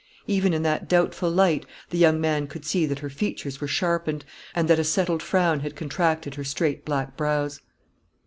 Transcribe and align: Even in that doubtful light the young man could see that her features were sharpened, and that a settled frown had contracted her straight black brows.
Even 0.25 0.51
in 0.51 0.63
that 0.63 0.89
doubtful 0.89 1.29
light 1.29 1.63
the 1.91 1.97
young 1.99 2.19
man 2.19 2.47
could 2.47 2.65
see 2.65 2.87
that 2.87 2.97
her 2.97 3.09
features 3.11 3.61
were 3.61 3.67
sharpened, 3.67 4.25
and 4.55 4.67
that 4.67 4.79
a 4.79 4.83
settled 4.83 5.21
frown 5.21 5.59
had 5.59 5.75
contracted 5.75 6.33
her 6.33 6.43
straight 6.43 6.83
black 6.83 7.15
brows. 7.15 7.61